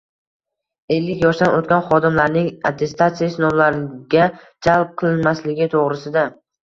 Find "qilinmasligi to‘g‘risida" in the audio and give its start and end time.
5.03-6.27